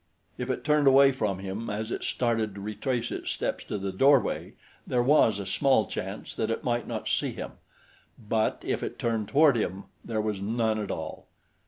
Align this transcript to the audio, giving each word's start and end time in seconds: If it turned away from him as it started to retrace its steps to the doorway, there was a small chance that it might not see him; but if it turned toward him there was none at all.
If 0.39 0.49
it 0.49 0.63
turned 0.63 0.87
away 0.87 1.11
from 1.11 1.37
him 1.37 1.69
as 1.69 1.91
it 1.91 2.03
started 2.03 2.55
to 2.55 2.61
retrace 2.61 3.11
its 3.11 3.29
steps 3.29 3.63
to 3.65 3.77
the 3.77 3.91
doorway, 3.91 4.53
there 4.87 5.03
was 5.03 5.37
a 5.37 5.45
small 5.45 5.85
chance 5.85 6.33
that 6.33 6.49
it 6.49 6.63
might 6.63 6.87
not 6.87 7.07
see 7.07 7.33
him; 7.33 7.51
but 8.17 8.63
if 8.65 8.81
it 8.81 8.97
turned 8.97 9.27
toward 9.27 9.55
him 9.55 9.83
there 10.03 10.19
was 10.19 10.41
none 10.41 10.79
at 10.79 10.89
all. 10.89 11.27